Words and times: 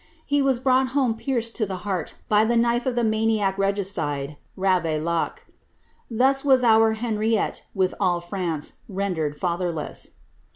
He 0.25 0.41
was 0.41 0.57
brought 0.57 0.87
home 0.97 1.13
pierced 1.13 1.55
to 1.57 1.67
the 1.67 1.75
heart 1.85 2.15
by 2.27 2.43
the 2.43 2.57
knife 2.57 2.87
of 2.87 2.95
the 2.95 3.03
maniac 3.03 3.55
regicide, 3.59 4.35
Kavaillac. 4.57 5.45
Thus 6.09 6.43
was 6.43 6.63
our 6.63 6.93
Henriette, 6.93 7.67
with 7.75 7.93
all 7.99 8.19
France, 8.19 8.79
rendered 8.89 9.37
fatherless. 9.37 10.13